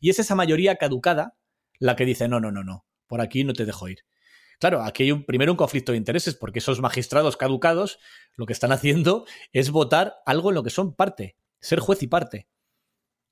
Y 0.00 0.08
es 0.08 0.18
esa 0.18 0.34
mayoría 0.34 0.76
caducada 0.76 1.36
la 1.78 1.96
que 1.96 2.06
dice, 2.06 2.28
no, 2.28 2.40
no, 2.40 2.50
no, 2.50 2.64
no, 2.64 2.86
por 3.06 3.20
aquí 3.20 3.44
no 3.44 3.52
te 3.52 3.66
dejo 3.66 3.88
ir. 3.88 3.98
Claro, 4.58 4.82
aquí 4.82 5.02
hay 5.02 5.12
un, 5.12 5.24
primero 5.24 5.52
un 5.52 5.58
conflicto 5.58 5.92
de 5.92 5.98
intereses, 5.98 6.34
porque 6.34 6.60
esos 6.60 6.80
magistrados 6.80 7.36
caducados 7.36 7.98
lo 8.36 8.46
que 8.46 8.54
están 8.54 8.72
haciendo 8.72 9.26
es 9.52 9.70
votar 9.70 10.14
algo 10.24 10.50
en 10.50 10.54
lo 10.54 10.62
que 10.62 10.70
son 10.70 10.94
parte, 10.94 11.36
ser 11.60 11.80
juez 11.80 12.02
y 12.02 12.06
parte. 12.06 12.48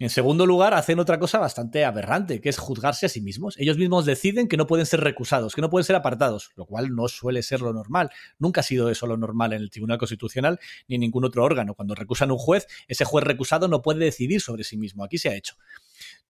En 0.00 0.10
segundo 0.10 0.44
lugar, 0.44 0.74
hacen 0.74 0.98
otra 0.98 1.20
cosa 1.20 1.38
bastante 1.38 1.84
aberrante, 1.84 2.40
que 2.40 2.48
es 2.48 2.58
juzgarse 2.58 3.06
a 3.06 3.08
sí 3.08 3.20
mismos. 3.20 3.54
Ellos 3.58 3.78
mismos 3.78 4.04
deciden 4.04 4.48
que 4.48 4.56
no 4.56 4.66
pueden 4.66 4.86
ser 4.86 5.00
recusados, 5.00 5.54
que 5.54 5.60
no 5.60 5.70
pueden 5.70 5.84
ser 5.84 5.94
apartados, 5.94 6.50
lo 6.56 6.66
cual 6.66 6.96
no 6.96 7.06
suele 7.06 7.44
ser 7.44 7.60
lo 7.60 7.72
normal. 7.72 8.10
Nunca 8.40 8.60
ha 8.60 8.64
sido 8.64 8.90
eso 8.90 9.06
lo 9.06 9.16
normal 9.16 9.52
en 9.52 9.62
el 9.62 9.70
Tribunal 9.70 9.98
Constitucional 9.98 10.58
ni 10.88 10.96
en 10.96 11.02
ningún 11.02 11.24
otro 11.24 11.44
órgano. 11.44 11.74
Cuando 11.74 11.94
recusan 11.94 12.30
a 12.30 12.32
un 12.32 12.40
juez, 12.40 12.66
ese 12.88 13.04
juez 13.04 13.24
recusado 13.24 13.68
no 13.68 13.82
puede 13.82 14.04
decidir 14.04 14.40
sobre 14.40 14.64
sí 14.64 14.76
mismo. 14.76 15.04
Aquí 15.04 15.16
se 15.18 15.28
ha 15.28 15.36
hecho. 15.36 15.54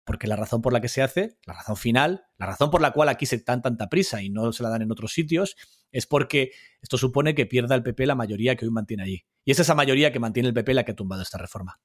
Porque 0.03 0.27
la 0.27 0.35
razón 0.35 0.61
por 0.61 0.73
la 0.73 0.81
que 0.81 0.89
se 0.89 1.01
hace, 1.01 1.37
la 1.45 1.53
razón 1.53 1.77
final, 1.77 2.25
la 2.37 2.47
razón 2.47 2.69
por 2.69 2.81
la 2.81 2.91
cual 2.91 3.07
aquí 3.07 3.25
se 3.25 3.37
dan 3.37 3.61
tanta 3.61 3.87
prisa 3.87 4.21
y 4.21 4.29
no 4.29 4.51
se 4.51 4.61
la 4.61 4.69
dan 4.69 4.81
en 4.81 4.91
otros 4.91 5.13
sitios, 5.13 5.55
es 5.93 6.05
porque 6.05 6.51
esto 6.81 6.97
supone 6.97 7.33
que 7.33 7.45
pierda 7.45 7.75
el 7.75 7.83
PP 7.83 8.07
la 8.07 8.15
mayoría 8.15 8.57
que 8.57 8.65
hoy 8.65 8.71
mantiene 8.71 9.03
allí. 9.03 9.25
Y 9.45 9.51
es 9.51 9.59
esa 9.59 9.73
mayoría 9.73 10.11
que 10.11 10.19
mantiene 10.19 10.49
el 10.49 10.53
PP 10.53 10.73
la 10.73 10.83
que 10.83 10.91
ha 10.91 10.95
tumbado 10.95 11.21
esta 11.21 11.37
reforma. 11.37 11.79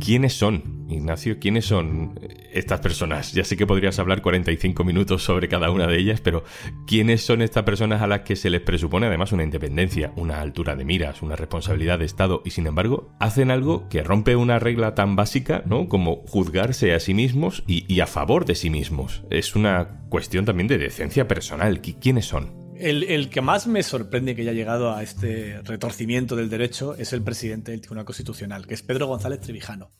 ¿Quiénes 0.00 0.34
son, 0.34 0.86
Ignacio? 0.88 1.38
¿Quiénes 1.40 1.66
son 1.66 2.18
estas 2.52 2.80
personas? 2.80 3.32
Ya 3.32 3.44
sé 3.44 3.56
que 3.56 3.66
podrías 3.66 3.98
hablar 3.98 4.22
45 4.22 4.84
minutos 4.84 5.24
sobre 5.24 5.48
cada 5.48 5.70
una 5.70 5.86
de 5.86 5.98
ellas, 5.98 6.20
pero 6.20 6.44
¿quiénes 6.86 7.22
son 7.22 7.42
estas 7.42 7.64
personas 7.64 8.00
a 8.00 8.06
las 8.06 8.20
que 8.20 8.36
se 8.36 8.50
les 8.50 8.60
presupone 8.60 9.06
además 9.06 9.32
una 9.32 9.44
independencia, 9.44 10.12
una 10.16 10.40
altura 10.40 10.76
de 10.76 10.84
miras, 10.84 11.22
una 11.22 11.36
responsabilidad 11.36 11.98
de 11.98 12.04
Estado 12.04 12.42
y 12.44 12.50
sin 12.50 12.66
embargo 12.66 13.12
hacen 13.18 13.50
algo 13.50 13.88
que 13.88 14.02
rompe 14.02 14.36
una 14.36 14.58
regla 14.58 14.94
tan 14.94 15.16
básica, 15.16 15.62
¿no? 15.66 15.88
Como 15.88 16.22
juzgarse 16.26 16.94
a 16.94 17.00
sí 17.00 17.14
mismos 17.14 17.64
y, 17.66 18.00
a 18.00 18.06
favor 18.06 18.44
de 18.44 18.54
sí 18.54 18.70
mismos. 18.70 19.24
Es 19.30 19.56
una 19.56 20.00
cuestión 20.08 20.44
también 20.44 20.68
de 20.68 20.78
decencia 20.78 21.26
personal. 21.26 21.80
¿Quiénes 21.80 22.26
son? 22.26 22.67
El, 22.80 23.28
que 23.28 23.40
más 23.40 23.66
me 23.66 23.82
sorprende 23.82 24.36
que 24.36 24.42
haya 24.42 24.52
llegado 24.52 24.94
a 24.94 25.02
este 25.02 25.60
retorcimiento 25.62 26.36
del 26.36 26.48
derecho 26.48 26.94
es 26.94 27.12
el 27.12 27.22
presidente 27.22 27.72
del 27.72 27.80
Tribunal 27.80 28.04
Constitucional, 28.04 28.68
que 28.68 28.74
es 28.74 28.82
Pedro 28.82 29.08
González 29.08 29.40
Trevijano. 29.40 29.90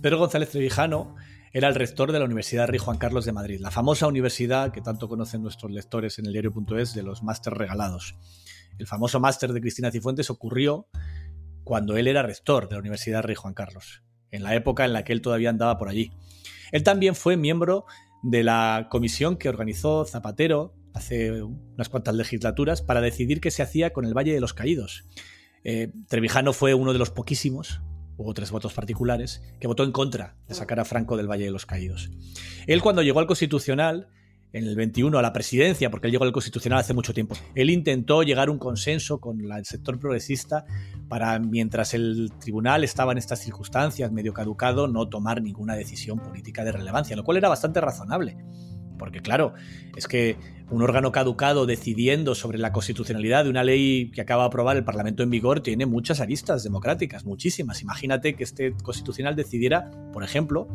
Pedro 0.00 0.18
González 0.18 0.50
Trevijano 0.50 1.16
era 1.52 1.66
el 1.66 1.74
rector 1.74 2.12
de 2.12 2.20
la 2.20 2.24
Universidad 2.24 2.68
Rey 2.68 2.78
Juan 2.78 2.98
Carlos 2.98 3.24
de 3.24 3.32
Madrid, 3.32 3.58
la 3.58 3.72
famosa 3.72 4.06
universidad 4.06 4.70
que 4.70 4.80
tanto 4.80 5.08
conocen 5.08 5.42
nuestros 5.42 5.72
lectores 5.72 6.20
en 6.20 6.26
el 6.26 6.32
diario.es 6.32 6.94
de 6.94 7.02
los 7.02 7.24
máster 7.24 7.52
regalados. 7.54 8.14
El 8.78 8.86
famoso 8.86 9.18
máster 9.18 9.52
de 9.52 9.60
Cristina 9.60 9.90
Cifuentes 9.90 10.30
ocurrió 10.30 10.86
cuando 11.64 11.96
él 11.96 12.06
era 12.06 12.22
rector 12.22 12.68
de 12.68 12.76
la 12.76 12.80
Universidad 12.80 13.24
Rey 13.24 13.34
Juan 13.34 13.54
Carlos, 13.54 14.04
en 14.30 14.44
la 14.44 14.54
época 14.54 14.84
en 14.84 14.92
la 14.92 15.02
que 15.02 15.12
él 15.12 15.20
todavía 15.20 15.50
andaba 15.50 15.78
por 15.78 15.88
allí. 15.88 16.12
Él 16.70 16.84
también 16.84 17.16
fue 17.16 17.36
miembro 17.36 17.86
de 18.22 18.44
la 18.44 18.86
comisión 18.88 19.36
que 19.36 19.48
organizó 19.48 20.04
Zapatero 20.04 20.74
hace 20.94 21.42
unas 21.42 21.88
cuantas 21.88 22.14
legislaturas 22.14 22.82
para 22.82 23.00
decidir 23.00 23.40
qué 23.40 23.50
se 23.50 23.62
hacía 23.62 23.92
con 23.92 24.04
el 24.04 24.16
Valle 24.16 24.32
de 24.32 24.40
los 24.40 24.54
Caídos. 24.54 25.04
Eh, 25.64 25.92
Trevijano 26.08 26.52
fue 26.52 26.74
uno 26.74 26.92
de 26.92 26.98
los 26.98 27.10
poquísimos, 27.10 27.80
hubo 28.16 28.34
tres 28.34 28.50
votos 28.50 28.72
particulares, 28.72 29.42
que 29.60 29.66
votó 29.66 29.84
en 29.84 29.92
contra 29.92 30.36
de 30.48 30.54
sacar 30.54 30.80
a 30.80 30.84
Franco 30.84 31.16
del 31.16 31.30
Valle 31.30 31.44
de 31.44 31.50
los 31.50 31.66
Caídos. 31.66 32.10
Él 32.66 32.82
cuando 32.82 33.02
llegó 33.02 33.20
al 33.20 33.26
Constitucional 33.26 34.08
en 34.52 34.64
el 34.64 34.74
21 34.74 35.16
a 35.16 35.22
la 35.22 35.32
presidencia, 35.32 35.90
porque 35.90 36.08
él 36.08 36.12
llegó 36.12 36.24
al 36.24 36.32
Constitucional 36.32 36.80
hace 36.80 36.94
mucho 36.94 37.14
tiempo. 37.14 37.36
Él 37.54 37.70
intentó 37.70 38.22
llegar 38.22 38.48
a 38.48 38.50
un 38.50 38.58
consenso 38.58 39.20
con 39.20 39.40
el 39.40 39.64
sector 39.64 39.98
progresista 39.98 40.64
para, 41.08 41.38
mientras 41.38 41.94
el 41.94 42.32
tribunal 42.40 42.84
estaba 42.84 43.12
en 43.12 43.18
estas 43.18 43.40
circunstancias, 43.40 44.10
medio 44.10 44.32
caducado, 44.32 44.88
no 44.88 45.08
tomar 45.08 45.40
ninguna 45.40 45.74
decisión 45.74 46.18
política 46.18 46.64
de 46.64 46.72
relevancia, 46.72 47.16
lo 47.16 47.24
cual 47.24 47.36
era 47.36 47.48
bastante 47.48 47.80
razonable. 47.80 48.36
Porque 49.00 49.20
claro, 49.20 49.54
es 49.96 50.06
que 50.06 50.36
un 50.70 50.82
órgano 50.82 51.10
caducado 51.10 51.64
decidiendo 51.64 52.34
sobre 52.34 52.58
la 52.58 52.70
constitucionalidad 52.70 53.44
de 53.44 53.50
una 53.50 53.64
ley 53.64 54.10
que 54.10 54.20
acaba 54.20 54.42
de 54.42 54.48
aprobar 54.48 54.76
el 54.76 54.84
Parlamento 54.84 55.22
en 55.22 55.30
vigor 55.30 55.60
tiene 55.60 55.86
muchas 55.86 56.20
aristas 56.20 56.62
democráticas, 56.62 57.24
muchísimas. 57.24 57.80
Imagínate 57.80 58.34
que 58.34 58.44
este 58.44 58.74
constitucional 58.84 59.34
decidiera, 59.36 59.90
por 60.12 60.22
ejemplo, 60.22 60.68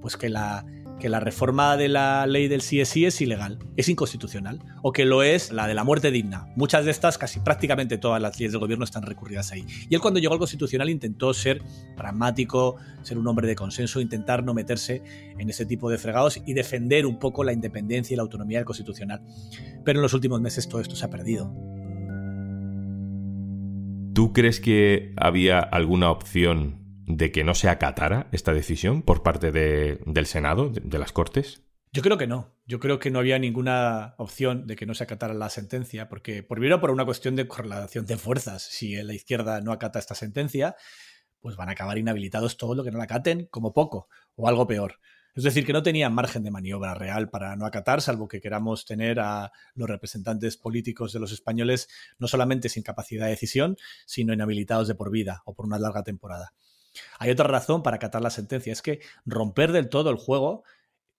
pues 0.00 0.16
que 0.16 0.28
la 0.28 0.64
que 0.98 1.08
la 1.08 1.20
reforma 1.20 1.76
de 1.76 1.88
la 1.88 2.26
ley 2.26 2.48
del 2.48 2.60
CSI 2.60 3.06
es 3.06 3.20
ilegal, 3.20 3.58
es 3.76 3.88
inconstitucional, 3.88 4.60
o 4.82 4.92
que 4.92 5.04
lo 5.04 5.22
es 5.22 5.52
la 5.52 5.66
de 5.66 5.74
la 5.74 5.84
muerte 5.84 6.10
digna. 6.10 6.48
Muchas 6.56 6.84
de 6.84 6.90
estas, 6.90 7.18
casi 7.18 7.40
prácticamente 7.40 7.98
todas 7.98 8.20
las 8.20 8.38
leyes 8.38 8.52
del 8.52 8.60
gobierno 8.60 8.84
están 8.84 9.02
recurridas 9.02 9.52
ahí. 9.52 9.66
Y 9.90 9.94
él 9.94 10.00
cuando 10.00 10.20
llegó 10.20 10.32
al 10.32 10.38
constitucional 10.38 10.88
intentó 10.88 11.34
ser 11.34 11.62
pragmático, 11.96 12.76
ser 13.02 13.18
un 13.18 13.26
hombre 13.26 13.46
de 13.46 13.54
consenso, 13.54 14.00
intentar 14.00 14.42
no 14.42 14.54
meterse 14.54 15.02
en 15.38 15.50
ese 15.50 15.66
tipo 15.66 15.90
de 15.90 15.98
fregados 15.98 16.40
y 16.46 16.54
defender 16.54 17.06
un 17.06 17.18
poco 17.18 17.44
la 17.44 17.52
independencia 17.52 18.14
y 18.14 18.16
la 18.16 18.22
autonomía 18.22 18.58
del 18.58 18.64
constitucional. 18.64 19.22
Pero 19.84 19.98
en 19.98 20.02
los 20.02 20.14
últimos 20.14 20.40
meses 20.40 20.68
todo 20.68 20.80
esto 20.80 20.96
se 20.96 21.04
ha 21.04 21.10
perdido. 21.10 21.52
¿Tú 24.14 24.32
crees 24.32 24.60
que 24.60 25.12
había 25.18 25.58
alguna 25.58 26.10
opción 26.10 26.85
de 27.06 27.30
que 27.30 27.44
no 27.44 27.54
se 27.54 27.68
acatara 27.68 28.28
esta 28.32 28.52
decisión 28.52 29.02
por 29.02 29.22
parte 29.22 29.52
del 29.52 30.26
Senado, 30.26 30.70
de, 30.70 30.98
las 30.98 31.12
Cortes? 31.12 31.62
Yo 31.92 32.02
creo 32.02 32.18
que 32.18 32.26
no. 32.26 32.54
Yo 32.66 32.80
creo 32.80 32.98
que 32.98 33.10
no 33.10 33.20
había 33.20 33.38
ninguna 33.38 34.14
opción 34.18 34.66
de 34.66 34.76
que 34.76 34.86
no 34.86 34.94
se 34.94 35.04
acatara 35.04 35.32
la 35.32 35.48
sentencia, 35.48 36.08
porque 36.08 36.42
por 36.42 36.58
primero 36.58 36.80
por 36.80 36.90
una 36.90 37.04
cuestión 37.04 37.36
de 37.36 37.46
correlación 37.46 38.06
de 38.06 38.16
fuerzas. 38.16 38.62
Si 38.62 39.00
la 39.02 39.14
izquierda 39.14 39.60
no 39.60 39.72
acata 39.72 39.98
esta 39.98 40.14
sentencia, 40.14 40.74
pues 41.40 41.56
van 41.56 41.68
a 41.68 41.72
acabar 41.72 41.96
inhabilitados 41.96 42.56
todos 42.56 42.76
los 42.76 42.84
que 42.84 42.90
no 42.90 42.98
la 42.98 43.04
acaten, 43.04 43.46
como 43.50 43.72
poco, 43.72 44.08
o 44.34 44.48
algo 44.48 44.66
peor. 44.66 44.98
Es 45.36 45.44
decir, 45.44 45.64
que 45.64 45.74
no 45.74 45.82
tenían 45.82 46.14
margen 46.14 46.42
de 46.42 46.50
maniobra 46.50 46.94
real 46.94 47.28
para 47.28 47.54
no 47.56 47.66
acatar, 47.66 48.00
salvo 48.00 48.26
que 48.26 48.40
queramos 48.40 48.84
tener 48.86 49.20
a 49.20 49.52
los 49.74 49.88
representantes 49.88 50.56
políticos 50.56 51.12
de 51.12 51.20
los 51.20 51.30
españoles 51.30 51.88
no 52.18 52.26
solamente 52.26 52.70
sin 52.70 52.82
capacidad 52.82 53.26
de 53.26 53.32
decisión, 53.32 53.76
sino 54.06 54.32
inhabilitados 54.32 54.88
de 54.88 54.94
por 54.94 55.10
vida 55.10 55.42
o 55.44 55.54
por 55.54 55.66
una 55.66 55.78
larga 55.78 56.02
temporada. 56.02 56.54
Hay 57.18 57.30
otra 57.30 57.46
razón 57.46 57.82
para 57.82 57.96
acatar 57.96 58.22
la 58.22 58.30
sentencia, 58.30 58.72
es 58.72 58.82
que 58.82 59.00
romper 59.24 59.72
del 59.72 59.88
todo 59.88 60.10
el 60.10 60.16
juego 60.16 60.64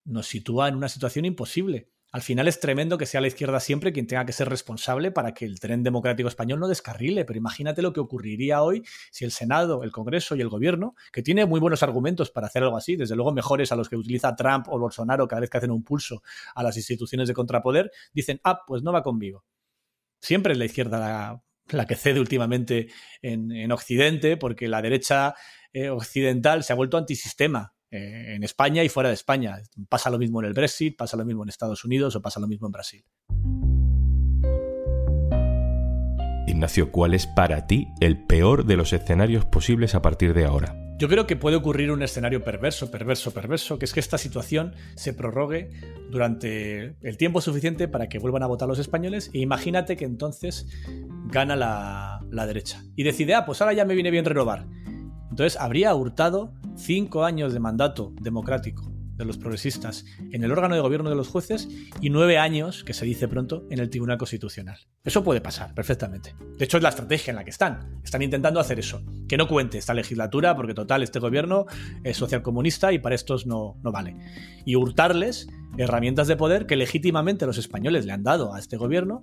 nos 0.06 0.28
sitúa 0.28 0.68
en 0.68 0.76
una 0.76 0.90
situación 0.90 1.26
imposible. 1.26 1.90
Al 2.14 2.22
final 2.22 2.48
es 2.48 2.62
tremendo 2.62 2.98
que 2.98 3.06
sea 3.06 3.20
la 3.20 3.28
izquierda 3.28 3.60
siempre 3.60 3.92
quien 3.92 4.08
tenga 4.08 4.26
que 4.26 4.32
ser 4.32 4.48
responsable 4.48 5.12
para 5.12 5.34
que 5.34 5.44
el 5.44 5.60
tren 5.60 5.84
democrático 5.84 6.30
español 6.30 6.60
no 6.60 6.70
descarrile, 6.70 7.26
pero 7.26 7.38
imagínate 7.38 7.82
lo 7.82 7.92
que 7.92 8.00
ocurriría 8.00 8.64
hoy 8.64 8.84
si 9.12 9.26
el 9.26 9.32
Senado, 9.32 9.84
el 9.84 9.92
Congreso 9.92 10.36
y 10.36 10.42
el 10.42 10.48
Gobierno, 10.48 10.96
que 11.12 11.22
tiene 11.22 11.46
muy 11.46 11.60
buenos 11.60 11.84
argumentos 11.84 12.32
para 12.32 12.48
hacer 12.48 12.64
algo 12.64 12.78
así, 12.78 12.96
desde 12.96 13.16
luego 13.16 13.34
mejores 13.34 13.74
a 13.74 13.76
los 13.76 13.90
que 13.90 13.98
utiliza 13.98 14.36
Trump 14.38 14.68
o 14.70 14.80
Bolsonaro 14.80 15.28
cada 15.28 15.42
vez 15.42 15.50
que 15.50 15.58
hacen 15.58 15.72
un 15.72 15.84
pulso 15.84 16.24
a 16.56 16.64
las 16.64 16.78
instituciones 16.78 17.28
de 17.28 17.34
contrapoder, 17.34 17.92
dicen, 18.14 18.40
ah, 18.46 18.62
pues 18.66 18.84
no 18.84 18.94
va 18.94 19.04
conmigo. 19.04 19.44
Siempre 20.22 20.54
es 20.54 20.60
la 20.60 20.66
izquierda 20.66 21.00
la, 21.00 21.44
la 21.70 21.86
que 21.86 21.96
cede 21.96 22.20
últimamente 22.20 22.88
en, 23.22 23.72
Occidente, 23.72 24.38
porque 24.38 24.68
la 24.68 24.82
derecha 24.82 25.36
eh, 25.74 25.90
occidental 25.90 26.64
se 26.64 26.74
ha 26.74 26.76
vuelto 26.76 26.98
antisistema 26.98 27.74
eh, 27.92 28.36
en 28.36 28.44
España 28.44 28.84
y 28.84 28.90
fuera 28.90 29.10
de 29.10 29.16
España. 29.16 29.58
Pasa 29.90 30.10
lo 30.10 30.18
mismo 30.18 30.42
en 30.42 30.48
el 30.48 30.54
Brexit, 30.54 30.98
pasa 30.98 31.18
lo 31.18 31.26
mismo 31.26 31.44
en 31.44 31.50
Estados 31.50 31.84
Unidos 31.86 32.16
o 32.16 32.22
pasa 32.22 32.40
lo 32.40 32.48
mismo 32.48 32.68
en 32.68 32.72
Brasil. 32.72 33.06
Ignacio, 36.48 36.92
¿cuál 36.92 37.14
es 37.14 37.28
para 37.28 37.68
ti 37.68 37.88
el 38.00 38.24
peor 38.26 38.66
de 38.66 38.78
los 38.78 38.94
escenarios 38.94 39.46
posibles 39.46 39.96
a 39.96 40.02
partir 40.02 40.34
de 40.34 40.46
ahora? 40.46 40.87
Yo 40.98 41.08
creo 41.08 41.28
que 41.28 41.36
puede 41.36 41.56
ocurrir 41.56 41.92
un 41.92 42.02
escenario 42.02 42.44
perverso, 42.44 42.90
perverso, 42.90 43.32
perverso, 43.32 43.78
que 43.78 43.86
es 43.86 43.94
que 43.94 44.00
esta 44.00 44.18
situación 44.18 44.74
se 44.96 45.14
prorrogue 45.14 45.70
durante 46.10 46.96
el 47.08 47.18
tiempo 47.18 47.40
suficiente 47.40 47.88
para 47.88 48.10
que 48.10 48.18
vuelvan 48.18 48.42
a 48.42 48.48
votar 48.48 48.68
los 48.68 48.80
españoles 48.80 49.30
e 49.32 49.38
imagínate 49.38 49.96
que 49.96 50.06
entonces 50.06 50.66
gana 51.26 51.56
la, 51.56 52.26
la 52.32 52.48
derecha 52.48 52.84
y 52.96 53.04
decide, 53.04 53.36
ah, 53.36 53.46
pues 53.46 53.62
ahora 53.62 53.74
ya 53.74 53.86
me 53.86 53.94
viene 53.94 54.10
bien 54.10 54.26
renovar. 54.26 54.66
Entonces 55.30 55.56
habría 55.60 55.94
hurtado 55.94 56.56
cinco 56.76 57.26
años 57.26 57.54
de 57.54 57.60
mandato 57.60 58.12
democrático 58.20 58.97
de 59.18 59.26
los 59.26 59.38
progresistas 59.38 60.06
en 60.32 60.44
el 60.44 60.52
órgano 60.52 60.76
de 60.76 60.82
gobierno 60.82 61.10
de 61.10 61.16
los 61.16 61.28
jueces 61.28 61.68
y 62.02 62.10
nueve 62.10 62.38
años, 62.38 62.84
que 62.84 62.94
se 62.94 63.06
dice 63.06 63.28
pronto, 63.28 63.66
en 63.70 63.80
el 63.80 63.90
Tribunal 63.90 64.18
Constitucional. 64.18 64.78
Eso 65.04 65.24
puede 65.24 65.42
pasar 65.42 65.74
perfectamente. 65.74 66.36
De 66.58 66.66
hecho, 66.66 66.78
es 66.78 66.84
la 66.84 66.90
estrategia 66.90 67.32
en 67.32 67.38
la 67.38 67.44
que 67.44 67.50
están. 67.50 68.00
Están 68.04 68.22
intentando 68.22 68.60
hacer 68.60 68.80
eso. 68.80 69.04
Que 69.28 69.38
no 69.38 69.48
cuente 69.48 69.78
esta 69.78 69.94
legislatura, 69.94 70.56
porque 70.56 70.74
total, 70.74 71.04
este 71.04 71.20
gobierno 71.20 71.66
es 72.04 72.18
socialcomunista 72.18 72.92
y 72.94 73.00
para 73.00 73.16
estos 73.16 73.48
no, 73.48 73.78
no 73.84 73.92
vale. 73.92 74.16
Y 74.66 74.76
hurtarles 74.76 75.48
herramientas 75.78 76.28
de 76.28 76.36
poder 76.36 76.66
que 76.66 76.76
legítimamente 76.76 77.46
los 77.46 77.58
españoles 77.58 78.06
le 78.06 78.14
han 78.14 78.24
dado 78.24 78.54
a 78.54 78.60
este 78.60 78.78
gobierno 78.78 79.22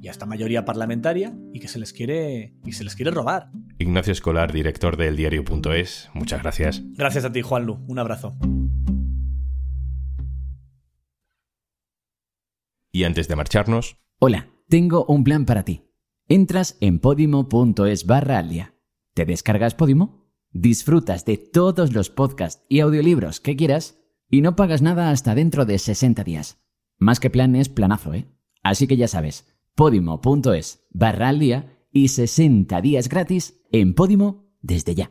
y 0.00 0.08
a 0.08 0.10
esta 0.10 0.26
mayoría 0.26 0.64
parlamentaria 0.64 1.32
y 1.52 1.60
que 1.60 1.68
se 1.68 1.78
les 1.78 1.92
quiere 1.92 2.54
y 2.64 2.72
se 2.72 2.84
les 2.84 2.96
quiere 2.96 3.10
robar. 3.10 3.50
Ignacio 3.78 4.12
Escolar, 4.12 4.52
director 4.52 4.96
del 4.96 5.16
diario.es, 5.16 6.10
muchas 6.12 6.42
gracias. 6.42 6.82
Gracias 6.94 7.24
a 7.24 7.32
ti, 7.32 7.42
Juanlu. 7.42 7.78
Un 7.86 7.98
abrazo. 7.98 8.36
Y 12.92 13.04
antes 13.04 13.26
de 13.26 13.36
marcharnos... 13.36 13.96
Hola, 14.20 14.50
tengo 14.68 15.06
un 15.06 15.24
plan 15.24 15.46
para 15.46 15.64
ti. 15.64 15.88
Entras 16.28 16.76
en 16.80 16.98
podimo.es 16.98 18.06
barra 18.06 18.38
al 18.38 18.50
día. 18.50 18.74
¿Te 19.14 19.24
descargas 19.24 19.74
Podimo? 19.74 20.30
Disfrutas 20.50 21.24
de 21.24 21.38
todos 21.38 21.94
los 21.94 22.10
podcasts 22.10 22.62
y 22.68 22.80
audiolibros 22.80 23.40
que 23.40 23.56
quieras 23.56 23.98
y 24.28 24.42
no 24.42 24.56
pagas 24.56 24.82
nada 24.82 25.10
hasta 25.10 25.34
dentro 25.34 25.64
de 25.64 25.78
60 25.78 26.22
días. 26.22 26.62
Más 26.98 27.18
que 27.18 27.30
plan 27.30 27.56
es 27.56 27.70
planazo, 27.70 28.12
¿eh? 28.12 28.28
Así 28.62 28.86
que 28.86 28.98
ya 28.98 29.08
sabes, 29.08 29.46
podimo.es 29.74 30.86
barra 30.90 31.30
al 31.30 31.38
día 31.38 31.78
y 31.90 32.08
60 32.08 32.80
días 32.82 33.08
gratis 33.08 33.62
en 33.72 33.94
Podimo 33.94 34.52
desde 34.60 34.94
ya. 34.94 35.10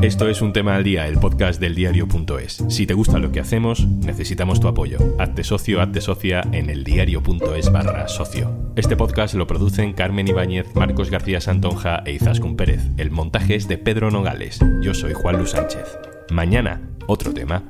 Esto 0.00 0.28
es 0.28 0.40
Un 0.42 0.52
Tema 0.52 0.74
al 0.74 0.84
Día, 0.84 1.06
el 1.06 1.18
podcast 1.18 1.60
del 1.60 1.74
diario.es. 1.74 2.64
Si 2.68 2.86
te 2.86 2.94
gusta 2.94 3.18
lo 3.18 3.30
que 3.30 3.40
hacemos, 3.40 3.86
necesitamos 3.86 4.58
tu 4.58 4.66
apoyo. 4.66 4.98
Hazte 5.18 5.44
socio, 5.44 5.80
hazte 5.80 6.00
socia 6.00 6.42
en 6.50 6.70
el 6.70 6.82
diario.es 6.82 7.70
barra 7.70 8.08
socio. 8.08 8.50
Este 8.74 8.96
podcast 8.96 9.34
lo 9.34 9.46
producen 9.46 9.92
Carmen 9.92 10.26
Ibáñez, 10.26 10.74
Marcos 10.74 11.10
García 11.10 11.40
Santonja 11.40 12.02
e 12.04 12.12
Izaskun 12.12 12.56
Pérez. 12.56 12.82
El 12.96 13.10
montaje 13.10 13.54
es 13.54 13.68
de 13.68 13.78
Pedro 13.78 14.10
Nogales. 14.10 14.58
Yo 14.80 14.94
soy 14.94 15.12
Juan 15.12 15.36
Luis 15.36 15.50
Sánchez. 15.50 15.98
Mañana, 16.30 16.80
otro 17.06 17.32
tema. 17.32 17.62